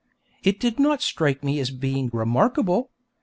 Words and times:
It 0.41 0.59
did 0.59 0.79
not 0.79 1.03
strike 1.03 1.43
me 1.43 1.59
as 1.59 1.69
being 1.69 2.09
remarkable. 2.11 2.89